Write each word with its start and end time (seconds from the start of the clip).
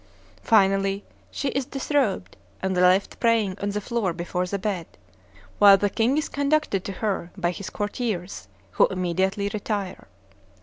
Finally, 0.41 1.03
she 1.29 1.49
is 1.49 1.63
disrobed, 1.67 2.35
and 2.59 2.73
left 2.75 3.19
praying 3.19 3.55
on 3.61 3.69
the 3.69 3.79
floor 3.79 4.13
before 4.13 4.47
the 4.47 4.57
bed, 4.57 4.87
while 5.59 5.77
the 5.77 5.91
king 5.91 6.17
is 6.17 6.27
conducted 6.27 6.83
to 6.83 6.91
her 6.93 7.29
by 7.37 7.51
his 7.51 7.69
courtiers, 7.69 8.47
who 8.71 8.87
immediately 8.87 9.47
retire. 9.53 10.07